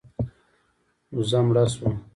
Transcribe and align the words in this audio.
وزمړه 1.15 1.63
سوه. 1.73 1.89